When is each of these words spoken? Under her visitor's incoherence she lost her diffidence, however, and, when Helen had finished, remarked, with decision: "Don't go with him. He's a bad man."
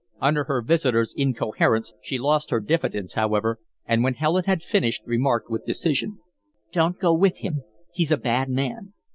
Under 0.19 0.45
her 0.45 0.63
visitor's 0.63 1.13
incoherence 1.15 1.93
she 2.01 2.17
lost 2.17 2.49
her 2.49 2.59
diffidence, 2.59 3.13
however, 3.13 3.59
and, 3.85 4.03
when 4.03 4.15
Helen 4.15 4.45
had 4.45 4.63
finished, 4.63 5.03
remarked, 5.05 5.51
with 5.51 5.63
decision: 5.63 6.17
"Don't 6.71 6.97
go 6.97 7.13
with 7.13 7.37
him. 7.41 7.61
He's 7.93 8.11
a 8.11 8.17
bad 8.17 8.49
man." 8.49 8.93